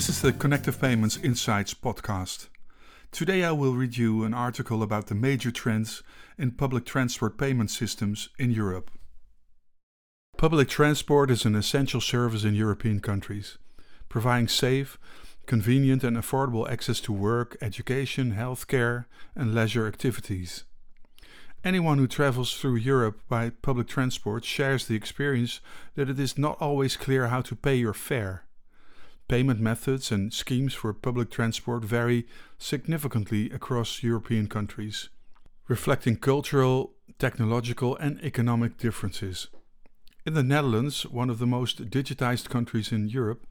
This 0.00 0.08
is 0.08 0.22
the 0.22 0.32
Connective 0.32 0.80
Payments 0.80 1.18
Insights 1.18 1.74
podcast. 1.74 2.48
Today 3.12 3.44
I 3.44 3.52
will 3.52 3.74
read 3.74 3.98
you 3.98 4.24
an 4.24 4.32
article 4.32 4.82
about 4.82 5.08
the 5.08 5.14
major 5.14 5.50
trends 5.50 6.02
in 6.38 6.52
public 6.52 6.86
transport 6.86 7.36
payment 7.36 7.70
systems 7.70 8.30
in 8.38 8.50
Europe. 8.50 8.90
Public 10.38 10.70
transport 10.70 11.30
is 11.30 11.44
an 11.44 11.54
essential 11.54 12.00
service 12.00 12.44
in 12.44 12.54
European 12.54 13.00
countries, 13.00 13.58
providing 14.08 14.48
safe, 14.48 14.98
convenient, 15.44 16.02
and 16.02 16.16
affordable 16.16 16.66
access 16.66 16.98
to 17.00 17.12
work, 17.12 17.58
education, 17.60 18.32
healthcare, 18.32 19.04
and 19.34 19.54
leisure 19.54 19.86
activities. 19.86 20.64
Anyone 21.62 21.98
who 21.98 22.06
travels 22.06 22.54
through 22.56 22.76
Europe 22.76 23.20
by 23.28 23.50
public 23.50 23.86
transport 23.86 24.46
shares 24.46 24.86
the 24.86 24.96
experience 24.96 25.60
that 25.94 26.08
it 26.08 26.18
is 26.18 26.38
not 26.38 26.56
always 26.58 26.96
clear 26.96 27.28
how 27.28 27.42
to 27.42 27.54
pay 27.54 27.74
your 27.74 27.92
fare. 27.92 28.46
Payment 29.30 29.60
methods 29.60 30.10
and 30.10 30.34
schemes 30.34 30.74
for 30.74 30.92
public 30.92 31.30
transport 31.30 31.84
vary 31.84 32.26
significantly 32.58 33.48
across 33.52 34.02
European 34.02 34.48
countries, 34.48 35.08
reflecting 35.68 36.16
cultural, 36.16 36.94
technological, 37.20 37.96
and 37.98 38.20
economic 38.24 38.76
differences. 38.76 39.46
In 40.26 40.34
the 40.34 40.42
Netherlands, 40.42 41.06
one 41.06 41.30
of 41.30 41.38
the 41.38 41.46
most 41.46 41.90
digitized 41.90 42.48
countries 42.48 42.90
in 42.90 43.08
Europe, 43.08 43.46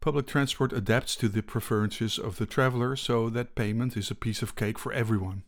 public 0.00 0.26
transport 0.26 0.70
adapts 0.70 1.16
to 1.16 1.30
the 1.30 1.42
preferences 1.42 2.18
of 2.18 2.36
the 2.36 2.44
traveler 2.44 2.94
so 2.94 3.30
that 3.30 3.54
payment 3.54 3.96
is 3.96 4.10
a 4.10 4.14
piece 4.14 4.42
of 4.42 4.54
cake 4.54 4.78
for 4.78 4.92
everyone. 4.92 5.44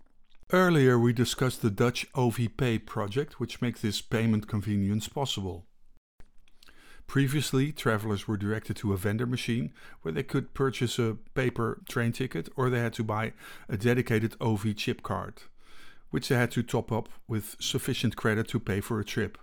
Earlier, 0.50 0.98
we 0.98 1.12
discussed 1.12 1.60
the 1.60 1.70
Dutch 1.70 2.06
OV-Pay 2.14 2.78
project, 2.78 3.38
which 3.38 3.60
makes 3.60 3.82
this 3.82 4.00
payment 4.00 4.48
convenience 4.48 5.08
possible. 5.08 5.66
Previously, 7.12 7.72
travelers 7.72 8.26
were 8.26 8.38
directed 8.38 8.74
to 8.76 8.94
a 8.94 8.96
vendor 8.96 9.26
machine 9.26 9.74
where 10.00 10.12
they 10.12 10.22
could 10.22 10.54
purchase 10.54 10.98
a 10.98 11.18
paper 11.34 11.82
train 11.86 12.10
ticket 12.10 12.48
or 12.56 12.70
they 12.70 12.78
had 12.78 12.94
to 12.94 13.04
buy 13.04 13.34
a 13.68 13.76
dedicated 13.76 14.34
OV 14.40 14.74
chip 14.76 15.02
card, 15.02 15.42
which 16.08 16.28
they 16.28 16.36
had 16.36 16.50
to 16.52 16.62
top 16.62 16.90
up 16.90 17.10
with 17.28 17.56
sufficient 17.60 18.16
credit 18.16 18.48
to 18.48 18.58
pay 18.58 18.80
for 18.80 18.98
a 18.98 19.04
trip. 19.04 19.36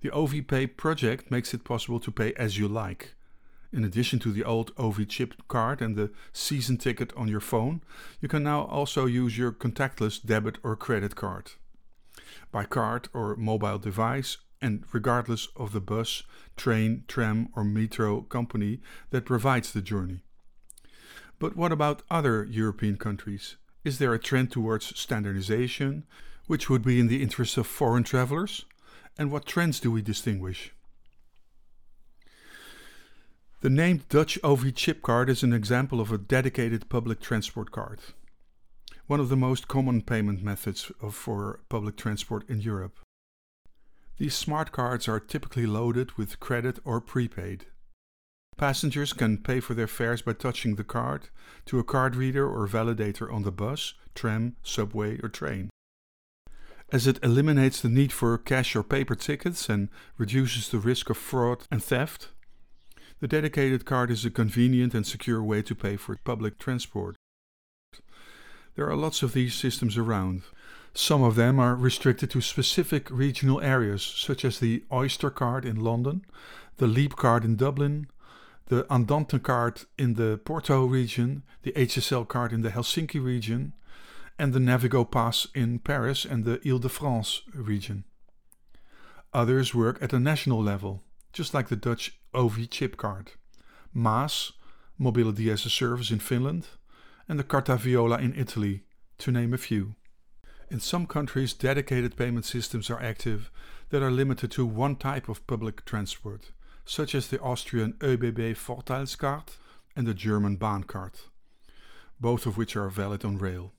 The 0.00 0.10
OV-Pay 0.12 0.68
project 0.68 1.30
makes 1.30 1.52
it 1.52 1.62
possible 1.62 2.00
to 2.00 2.10
pay 2.10 2.32
as 2.38 2.56
you 2.56 2.68
like, 2.68 3.16
in 3.70 3.84
addition 3.84 4.18
to 4.20 4.32
the 4.32 4.44
old 4.44 4.72
OV 4.78 5.06
chip 5.08 5.34
card 5.48 5.82
and 5.82 5.94
the 5.94 6.10
season 6.32 6.78
ticket 6.78 7.12
on 7.18 7.28
your 7.28 7.40
phone, 7.40 7.82
you 8.22 8.28
can 8.28 8.44
now 8.44 8.62
also 8.62 9.04
use 9.04 9.36
your 9.36 9.52
contactless 9.52 10.24
debit 10.24 10.56
or 10.62 10.74
credit 10.74 11.16
card. 11.16 11.50
By 12.50 12.64
card 12.64 13.10
or 13.12 13.36
mobile 13.36 13.78
device, 13.78 14.38
and 14.62 14.84
regardless 14.92 15.48
of 15.56 15.72
the 15.72 15.80
bus, 15.80 16.22
train, 16.56 17.04
tram, 17.08 17.48
or 17.54 17.64
metro 17.64 18.22
company 18.22 18.80
that 19.10 19.26
provides 19.26 19.72
the 19.72 19.82
journey. 19.82 20.22
But 21.38 21.56
what 21.56 21.72
about 21.72 22.02
other 22.08 22.44
European 22.44 22.96
countries? 22.96 23.56
Is 23.84 23.98
there 23.98 24.14
a 24.14 24.18
trend 24.18 24.52
towards 24.52 24.98
standardization, 24.98 26.04
which 26.46 26.70
would 26.70 26.82
be 26.82 27.00
in 27.00 27.08
the 27.08 27.20
interest 27.20 27.58
of 27.58 27.66
foreign 27.66 28.04
travelers? 28.04 28.64
And 29.18 29.32
what 29.32 29.44
trends 29.44 29.80
do 29.80 29.90
we 29.90 30.02
distinguish? 30.02 30.72
The 33.60 33.70
named 33.70 34.08
Dutch 34.08 34.38
OV 34.42 34.74
chip 34.74 35.02
card 35.02 35.28
is 35.28 35.42
an 35.42 35.52
example 35.52 36.00
of 36.00 36.10
a 36.10 36.18
dedicated 36.18 36.88
public 36.88 37.20
transport 37.20 37.70
card. 37.70 38.00
One 39.06 39.20
of 39.20 39.28
the 39.28 39.36
most 39.36 39.68
common 39.68 40.02
payment 40.02 40.42
methods 40.42 40.90
for 41.10 41.60
public 41.68 41.96
transport 41.96 42.48
in 42.48 42.60
Europe. 42.60 42.98
These 44.18 44.34
smart 44.34 44.72
cards 44.72 45.08
are 45.08 45.20
typically 45.20 45.66
loaded 45.66 46.12
with 46.12 46.40
credit 46.40 46.78
or 46.84 47.00
prepaid. 47.00 47.66
Passengers 48.56 49.12
can 49.12 49.38
pay 49.38 49.60
for 49.60 49.74
their 49.74 49.86
fares 49.86 50.22
by 50.22 50.34
touching 50.34 50.76
the 50.76 50.84
card 50.84 51.30
to 51.66 51.78
a 51.78 51.84
card 51.84 52.14
reader 52.14 52.46
or 52.46 52.68
validator 52.68 53.32
on 53.32 53.42
the 53.42 53.50
bus, 53.50 53.94
tram, 54.14 54.56
subway, 54.62 55.18
or 55.22 55.28
train. 55.28 55.70
As 56.92 57.06
it 57.06 57.18
eliminates 57.22 57.80
the 57.80 57.88
need 57.88 58.12
for 58.12 58.36
cash 58.36 58.76
or 58.76 58.82
paper 58.82 59.14
tickets 59.14 59.70
and 59.70 59.88
reduces 60.18 60.68
the 60.68 60.78
risk 60.78 61.08
of 61.08 61.16
fraud 61.16 61.66
and 61.70 61.82
theft, 61.82 62.28
the 63.20 63.28
dedicated 63.28 63.86
card 63.86 64.10
is 64.10 64.26
a 64.26 64.30
convenient 64.30 64.94
and 64.94 65.06
secure 65.06 65.42
way 65.42 65.62
to 65.62 65.74
pay 65.74 65.96
for 65.96 66.16
public 66.22 66.58
transport. 66.58 67.16
There 68.74 68.88
are 68.88 68.96
lots 68.96 69.22
of 69.22 69.32
these 69.32 69.54
systems 69.54 69.96
around. 69.96 70.42
Some 70.94 71.22
of 71.22 71.36
them 71.36 71.58
are 71.58 71.74
restricted 71.74 72.30
to 72.30 72.40
specific 72.40 73.10
regional 73.10 73.60
areas, 73.60 74.02
such 74.02 74.44
as 74.44 74.58
the 74.58 74.84
Oyster 74.92 75.30
card 75.30 75.64
in 75.64 75.76
London, 75.76 76.24
the 76.76 76.86
Leap 76.86 77.16
card 77.16 77.44
in 77.44 77.56
Dublin, 77.56 78.08
the 78.66 78.86
Andante 78.92 79.38
card 79.38 79.82
in 79.98 80.14
the 80.14 80.40
Porto 80.44 80.84
region, 80.84 81.42
the 81.62 81.72
HSL 81.72 82.28
card 82.28 82.52
in 82.52 82.60
the 82.60 82.70
Helsinki 82.70 83.22
region, 83.22 83.72
and 84.38 84.52
the 84.52 84.58
Navigo 84.58 85.10
Pass 85.10 85.46
in 85.54 85.78
Paris 85.78 86.24
and 86.24 86.44
the 86.44 86.60
Ile 86.66 86.78
de 86.78 86.88
France 86.88 87.42
region. 87.54 88.04
Others 89.32 89.74
work 89.74 89.98
at 90.02 90.12
a 90.12 90.20
national 90.20 90.62
level 90.62 91.02
just 91.32 91.54
like 91.54 91.68
the 91.68 91.76
Dutch 91.76 92.18
OV 92.34 92.68
chip 92.70 92.96
card, 92.96 93.32
MAAS, 93.94 94.52
Mobility 94.98 95.50
as 95.50 95.64
a 95.64 95.70
Service 95.70 96.10
in 96.10 96.18
Finland, 96.18 96.68
and 97.28 97.38
the 97.38 97.44
Carta 97.44 97.76
Viola 97.76 98.18
in 98.18 98.34
Italy, 98.34 98.84
to 99.18 99.32
name 99.32 99.54
a 99.54 99.58
few. 99.58 99.94
In 100.72 100.80
some 100.80 101.06
countries, 101.06 101.52
dedicated 101.52 102.16
payment 102.16 102.46
systems 102.46 102.88
are 102.88 102.98
active 102.98 103.50
that 103.90 104.02
are 104.02 104.10
limited 104.10 104.50
to 104.52 104.64
one 104.64 104.96
type 104.96 105.28
of 105.28 105.46
public 105.46 105.84
transport, 105.84 106.52
such 106.86 107.14
as 107.14 107.28
the 107.28 107.38
Austrian 107.42 107.92
ÖBB 107.98 108.56
Vorteilscard 108.56 109.58
and 109.94 110.06
the 110.06 110.14
German 110.14 110.56
Bahncard, 110.56 111.28
both 112.18 112.46
of 112.46 112.56
which 112.56 112.74
are 112.74 112.88
valid 112.88 113.22
on 113.22 113.36
rail. 113.36 113.74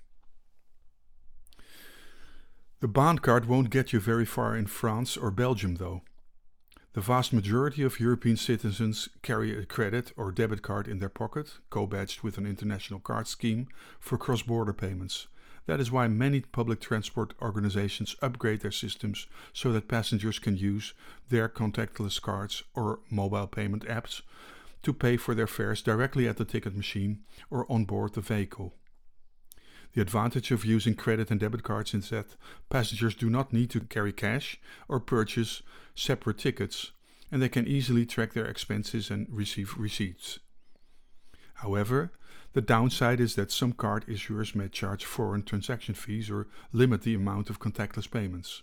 The 2.79 2.87
Bahncard 2.87 3.47
won't 3.47 3.71
get 3.71 3.91
you 3.91 3.99
very 3.99 4.25
far 4.25 4.55
in 4.55 4.67
France 4.67 5.17
or 5.17 5.31
Belgium, 5.31 5.77
though. 5.77 6.03
The 6.93 7.01
vast 7.01 7.33
majority 7.33 7.81
of 7.81 7.99
European 7.99 8.37
citizens 8.37 9.09
carry 9.23 9.57
a 9.57 9.65
credit 9.65 10.11
or 10.15 10.31
debit 10.31 10.61
card 10.61 10.87
in 10.87 10.99
their 10.99 11.09
pocket, 11.09 11.57
co 11.71 11.87
badged 11.87 12.21
with 12.21 12.37
an 12.37 12.45
international 12.45 12.99
card 12.99 13.27
scheme 13.27 13.67
for 13.99 14.19
cross 14.19 14.43
border 14.43 14.73
payments. 14.73 15.25
That 15.65 15.79
is 15.79 15.91
why 15.91 16.07
many 16.07 16.41
public 16.41 16.81
transport 16.81 17.33
organizations 17.41 18.15
upgrade 18.21 18.61
their 18.61 18.71
systems 18.71 19.27
so 19.53 19.71
that 19.71 19.87
passengers 19.87 20.39
can 20.39 20.57
use 20.57 20.93
their 21.29 21.47
contactless 21.47 22.21
cards 22.21 22.63
or 22.75 22.99
mobile 23.09 23.47
payment 23.47 23.85
apps 23.85 24.21
to 24.83 24.93
pay 24.93 25.15
for 25.15 25.33
their 25.33 25.47
fares 25.47 25.81
directly 25.81 26.27
at 26.27 26.37
the 26.37 26.45
ticket 26.45 26.75
machine 26.75 27.19
or 27.49 27.65
on 27.71 27.85
board 27.85 28.13
the 28.13 28.21
vehicle. 28.21 28.73
The 29.93 30.01
advantage 30.01 30.51
of 30.51 30.65
using 30.65 30.95
credit 30.95 31.31
and 31.31 31.39
debit 31.39 31.63
cards 31.63 31.93
is 31.93 32.09
that 32.09 32.35
passengers 32.69 33.15
do 33.15 33.29
not 33.29 33.53
need 33.53 33.69
to 33.71 33.81
carry 33.81 34.11
cash 34.11 34.59
or 34.89 34.99
purchase 34.99 35.61
separate 35.95 36.39
tickets, 36.39 36.91
and 37.31 37.41
they 37.41 37.49
can 37.49 37.67
easily 37.67 38.05
track 38.05 38.33
their 38.33 38.45
expenses 38.45 39.09
and 39.09 39.27
receive 39.29 39.77
receipts. 39.77 40.39
However, 41.55 42.11
the 42.53 42.61
downside 42.61 43.19
is 43.19 43.35
that 43.35 43.51
some 43.51 43.73
card 43.73 44.05
issuers 44.07 44.55
may 44.55 44.67
charge 44.67 45.05
foreign 45.05 45.43
transaction 45.43 45.95
fees 45.95 46.29
or 46.29 46.47
limit 46.71 47.01
the 47.01 47.15
amount 47.15 47.49
of 47.49 47.59
contactless 47.59 48.09
payments. 48.09 48.61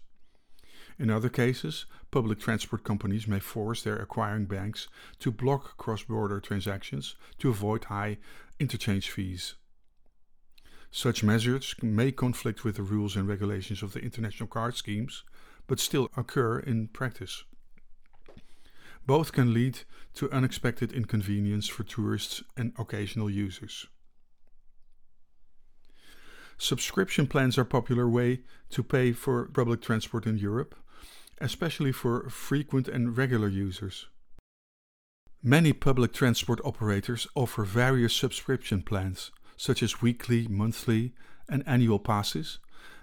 In 0.99 1.11
other 1.11 1.29
cases, 1.29 1.87
public 2.11 2.39
transport 2.39 2.85
companies 2.85 3.27
may 3.27 3.41
force 3.41 3.83
their 3.83 3.97
acquiring 3.97 4.45
banks 4.45 4.87
to 5.21 5.33
block 5.33 5.77
cross 5.77 6.03
border 6.03 6.41
transactions 6.41 7.17
to 7.39 7.49
avoid 7.49 7.85
high 7.85 8.19
interchange 8.59 9.11
fees. 9.11 9.55
Such 10.91 11.23
measures 11.23 11.75
may 11.83 12.13
conflict 12.13 12.65
with 12.65 12.77
the 12.77 12.83
rules 12.83 13.17
and 13.17 13.27
regulations 13.27 13.83
of 13.83 13.93
the 13.93 14.01
international 14.01 14.49
card 14.49 14.77
schemes, 14.77 15.25
but 15.67 15.81
still 15.81 16.11
occur 16.17 16.59
in 16.59 16.89
practice. 16.89 17.45
Both 19.11 19.33
can 19.33 19.53
lead 19.53 19.81
to 20.15 20.31
unexpected 20.31 20.93
inconvenience 20.93 21.67
for 21.67 21.83
tourists 21.83 22.45
and 22.57 22.73
occasional 22.79 23.29
users. 23.29 23.89
Subscription 26.57 27.27
plans 27.27 27.59
are 27.59 27.63
a 27.63 27.75
popular 27.79 28.09
way 28.09 28.43
to 28.69 28.85
pay 28.85 29.11
for 29.11 29.47
public 29.47 29.83
transport 29.83 30.27
in 30.27 30.39
Europe, 30.39 30.77
especially 31.41 31.91
for 31.91 32.31
frequent 32.31 32.87
and 32.87 33.17
regular 33.17 33.49
users. 33.49 34.07
Many 35.43 35.73
public 35.73 36.13
transport 36.13 36.61
operators 36.65 37.27
offer 37.35 37.65
various 37.65 38.15
subscription 38.15 38.81
plans 38.81 39.33
such 39.57 39.83
as 39.83 40.01
weekly, 40.01 40.47
monthly, 40.47 41.15
and 41.49 41.65
annual 41.67 41.99
passes 41.99 42.61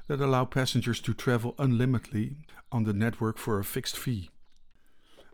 that 0.07 0.21
allow 0.21 0.45
passengers 0.45 1.01
to 1.01 1.13
travel 1.13 1.53
unlimitedly 1.59 2.37
on 2.71 2.85
the 2.85 2.93
network 2.93 3.37
for 3.37 3.59
a 3.59 3.65
fixed 3.65 3.97
fee. 3.97 4.29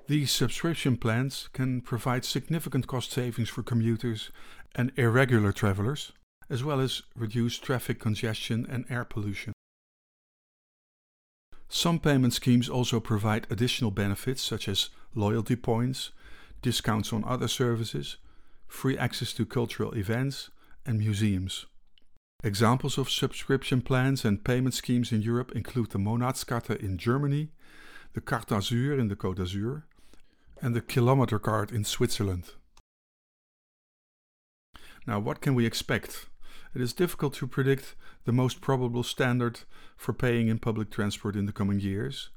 These 0.06 0.32
subscription 0.32 0.98
plans 0.98 1.48
can 1.54 1.80
provide 1.80 2.26
significant 2.26 2.88
cost 2.88 3.14
savings 3.14 3.48
for 3.48 3.64
commuters 3.64 4.32
and 4.76 4.92
irregular 4.98 5.54
travelers, 5.54 6.12
as 6.50 6.62
well 6.62 6.82
as 6.82 7.04
reduce 7.16 7.58
traffic 7.58 8.02
congestion 8.02 8.68
and 8.70 8.86
air 8.90 9.06
pollution. 9.06 9.54
Some 11.70 12.00
payment 12.00 12.34
schemes 12.34 12.68
also 12.68 13.00
provide 13.00 13.48
additional 13.50 13.92
benefits 13.92 14.42
such 14.42 14.68
as 14.68 14.90
loyalty 15.16 15.56
points, 15.56 16.12
discounts 16.62 17.14
on 17.14 17.24
other 17.24 17.48
services, 17.48 18.18
free 18.68 18.98
access 18.98 19.32
to 19.34 19.46
cultural 19.46 19.94
events, 19.94 20.50
and 20.86 21.00
museums. 21.00 21.66
Examples 22.44 22.98
of 22.98 23.10
subscription 23.10 23.82
plans 23.82 24.26
and 24.26 24.44
payment 24.44 24.74
schemes 24.74 25.14
in 25.14 25.22
Europe 25.22 25.54
include 25.56 25.92
the 25.92 25.98
Monatskarte 25.98 26.76
in 26.76 26.98
Germany, 26.98 27.52
the 28.12 28.22
Carte 28.22 28.50
d'Azur 28.50 29.00
in 29.00 29.08
the 29.08 29.16
Côte 29.16 29.36
d'Azur, 29.36 29.84
and 30.63 30.74
the 30.74 30.81
Kilometer 30.81 31.39
Card 31.39 31.74
in 31.74 31.83
Switzerland. 31.83 32.45
Now, 35.06 35.19
what 35.19 35.42
can 35.42 35.56
we 35.56 35.65
expect? 35.65 36.27
It 36.74 36.80
is 36.80 36.94
difficult 36.94 37.33
to 37.36 37.48
predict 37.48 37.95
the 38.24 38.31
most 38.31 38.62
probable 38.62 39.04
standard 39.04 39.60
for 39.98 40.13
paying 40.13 40.48
in 40.48 40.60
public 40.60 40.89
transport 40.89 41.36
in 41.36 41.48
the 41.48 41.51
coming 41.51 41.81
years, 41.81 42.30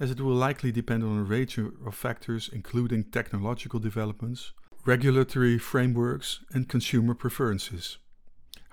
as 0.00 0.10
it 0.10 0.20
will 0.20 0.34
likely 0.34 0.72
depend 0.72 1.04
on 1.04 1.16
a 1.16 1.22
range 1.22 1.58
of 1.58 1.94
factors 1.94 2.50
including 2.52 3.04
technological 3.04 3.78
developments, 3.78 4.50
regulatory 4.84 5.56
frameworks, 5.56 6.40
and 6.52 6.68
consumer 6.68 7.14
preferences. 7.14 7.98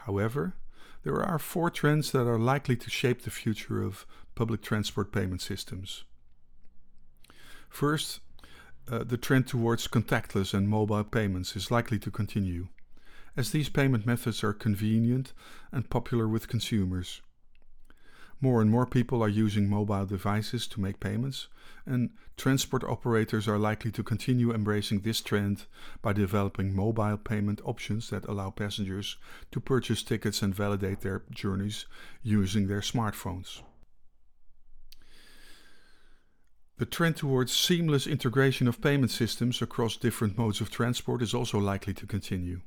However, 0.07 0.55
there 1.03 1.21
are 1.21 1.37
four 1.37 1.69
trends 1.69 2.11
that 2.13 2.27
are 2.27 2.39
likely 2.39 2.75
to 2.77 2.89
shape 2.89 3.21
the 3.21 3.29
future 3.29 3.83
of 3.83 4.07
public 4.33 4.63
transport 4.63 5.11
payment 5.11 5.41
systems. 5.41 6.03
First, 7.69 8.21
uh, 8.89 9.03
the 9.03 9.17
trend 9.17 9.47
towards 9.47 9.87
contactless 9.87 10.53
and 10.53 10.69
mobile 10.69 11.03
payments 11.03 11.55
is 11.55 11.71
likely 11.71 11.99
to 11.99 12.11
continue 12.11 12.67
as 13.37 13.51
these 13.51 13.69
payment 13.69 14.05
methods 14.05 14.43
are 14.43 14.51
convenient 14.51 15.31
and 15.71 15.89
popular 15.89 16.27
with 16.27 16.47
consumers. 16.47 17.21
More 18.41 18.61
and 18.61 18.69
more 18.69 18.85
people 18.85 19.23
are 19.23 19.29
using 19.29 19.69
mobile 19.69 20.05
devices 20.05 20.67
to 20.67 20.81
make 20.81 20.99
payments, 20.99 21.47
and 21.85 22.11
transport 22.35 22.83
operators 22.83 23.47
are 23.47 23.57
likely 23.57 23.91
to 23.91 24.03
continue 24.03 24.53
embracing 24.53 25.01
this 25.01 25.21
trend 25.21 25.65
by 26.01 26.13
developing 26.13 26.75
mobile 26.75 27.17
payment 27.17 27.61
options 27.63 28.09
that 28.09 28.25
allow 28.25 28.49
passengers 28.49 29.17
to 29.51 29.59
purchase 29.59 30.03
tickets 30.03 30.41
and 30.41 30.53
validate 30.53 31.01
their 31.01 31.23
journeys 31.31 31.85
using 32.21 32.67
their 32.67 32.81
smartphones. 32.81 33.61
The 36.77 36.85
trend 36.85 37.15
towards 37.15 37.53
seamless 37.53 38.05
integration 38.05 38.67
of 38.67 38.81
payment 38.81 39.09
systems 39.09 39.63
across 39.63 39.97
different 39.97 40.37
modes 40.37 40.61
of 40.61 40.69
transport 40.69 41.23
is 41.23 41.33
also 41.33 41.57
likely 41.57 41.93
to 41.95 42.05
continue. 42.05 42.61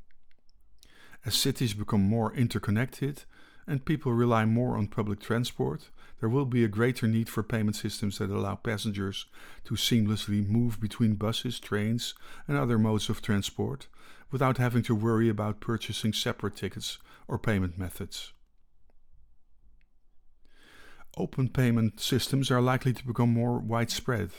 As 1.24 1.36
cities 1.36 1.74
become 1.74 2.02
more 2.02 2.34
interconnected 2.34 3.22
and 3.68 3.84
people 3.84 4.12
rely 4.12 4.46
more 4.46 4.76
on 4.76 4.88
public 4.88 5.20
transport, 5.20 5.90
there 6.18 6.28
will 6.28 6.44
be 6.44 6.64
a 6.64 6.68
greater 6.68 7.06
need 7.06 7.28
for 7.28 7.44
payment 7.44 7.76
systems 7.76 8.18
that 8.18 8.30
allow 8.30 8.56
passengers 8.56 9.26
to 9.64 9.74
seamlessly 9.74 10.44
move 10.44 10.80
between 10.80 11.14
buses, 11.14 11.60
trains, 11.60 12.14
and 12.48 12.56
other 12.56 12.80
modes 12.80 13.10
of 13.10 13.22
transport 13.22 13.86
without 14.32 14.58
having 14.58 14.82
to 14.82 14.94
worry 14.94 15.28
about 15.28 15.60
purchasing 15.60 16.12
separate 16.12 16.56
tickets 16.56 16.98
or 17.28 17.38
payment 17.38 17.78
methods. 17.78 18.32
Open 21.20 21.50
payment 21.50 22.00
systems 22.00 22.50
are 22.50 22.62
likely 22.62 22.94
to 22.94 23.06
become 23.06 23.30
more 23.30 23.58
widespread 23.58 24.30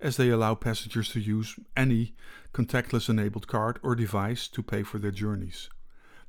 as 0.00 0.16
they 0.16 0.30
allow 0.30 0.54
passengers 0.54 1.10
to 1.10 1.20
use 1.20 1.54
any 1.76 2.14
contactless 2.54 3.10
enabled 3.10 3.46
card 3.46 3.78
or 3.82 3.94
device 3.94 4.48
to 4.48 4.62
pay 4.62 4.82
for 4.82 4.98
their 4.98 5.10
journeys. 5.10 5.68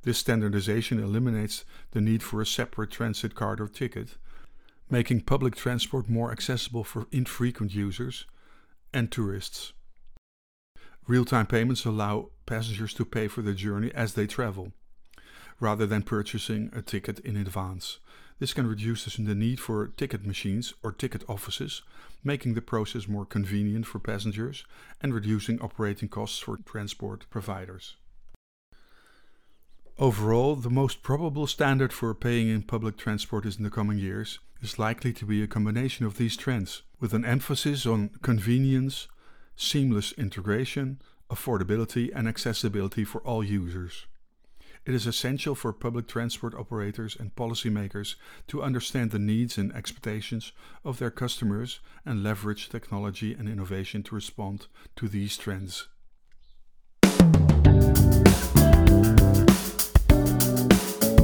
This 0.01 0.17
standardization 0.17 1.01
eliminates 1.01 1.63
the 1.91 2.01
need 2.01 2.23
for 2.23 2.41
a 2.41 2.45
separate 2.45 2.91
transit 2.91 3.35
card 3.35 3.61
or 3.61 3.69
ticket, 3.69 4.17
making 4.89 5.21
public 5.21 5.55
transport 5.55 6.09
more 6.09 6.29
accessible 6.29 6.83
for 6.83 7.07
infrequent 7.13 7.73
users 7.73 8.25
and 8.93 9.09
tourists. 9.09 9.71
Real 11.07 11.23
time 11.23 11.45
payments 11.45 11.85
allow 11.85 12.31
passengers 12.45 12.93
to 12.95 13.05
pay 13.05 13.29
for 13.29 13.41
their 13.41 13.53
journey 13.53 13.93
as 13.95 14.15
they 14.15 14.27
travel, 14.27 14.73
rather 15.61 15.85
than 15.85 16.03
purchasing 16.03 16.69
a 16.73 16.81
ticket 16.81 17.19
in 17.19 17.37
advance. 17.37 17.99
This 18.37 18.53
can 18.53 18.67
reduce 18.67 19.05
the 19.05 19.35
need 19.35 19.59
for 19.59 19.87
ticket 19.87 20.25
machines 20.25 20.73
or 20.83 20.91
ticket 20.91 21.23
offices, 21.29 21.81
making 22.23 22.53
the 22.53 22.61
process 22.61 23.07
more 23.07 23.25
convenient 23.25 23.85
for 23.85 23.99
passengers 23.99 24.65
and 25.01 25.13
reducing 25.13 25.59
operating 25.61 26.09
costs 26.09 26.39
for 26.39 26.57
transport 26.57 27.25
providers. 27.29 27.95
Overall, 29.97 30.57
the 30.57 30.69
most 30.69 31.01
probable 31.01 31.47
standard 31.47 31.93
for 31.93 32.13
paying 32.13 32.49
in 32.49 32.63
public 32.63 32.97
transport 32.97 33.45
in 33.45 33.63
the 33.63 33.69
coming 33.69 33.97
years 33.97 34.39
is 34.61 34.77
likely 34.77 35.13
to 35.13 35.25
be 35.25 35.41
a 35.41 35.47
combination 35.47 36.05
of 36.05 36.17
these 36.17 36.35
trends, 36.35 36.81
with 36.99 37.13
an 37.13 37.23
emphasis 37.23 37.85
on 37.85 38.09
convenience, 38.21 39.07
seamless 39.55 40.11
integration, 40.13 40.99
affordability, 41.29 42.11
and 42.13 42.27
accessibility 42.27 43.05
for 43.05 43.21
all 43.21 43.41
users. 43.41 44.05
It 44.85 44.93
is 44.93 45.07
essential 45.07 45.55
for 45.55 45.73
public 45.73 46.07
transport 46.07 46.53
operators 46.53 47.17
and 47.19 47.35
policymakers 47.35 48.13
to 48.47 48.61
understand 48.61 49.09
the 49.09 49.17
needs 49.17 49.57
and 49.57 49.73
expectations 49.73 50.51
of 50.83 50.99
their 50.99 51.09
customers 51.09 51.79
and 52.05 52.21
leverage 52.21 52.69
technology 52.69 53.33
and 53.33 53.49
innovation 53.49 54.03
to 54.03 54.13
respond 54.13 54.67
to 54.97 55.07
these 55.07 55.37
trends. 55.37 55.87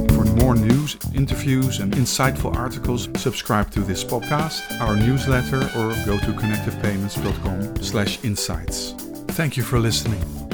For 0.08 0.24
more 0.42 0.56
news, 0.56 0.96
interviews, 1.14 1.78
and 1.78 1.94
insightful 1.94 2.56
articles, 2.56 3.08
subscribe 3.16 3.70
to 3.70 3.78
this 3.80 4.02
podcast, 4.02 4.60
our 4.80 4.96
newsletter, 4.96 5.62
or 5.78 5.94
go 6.04 6.18
to 6.18 6.32
connectivepayments.com/insights. 6.32 8.92
Thank 9.36 9.56
you 9.56 9.62
for 9.62 9.78
listening. 9.78 10.51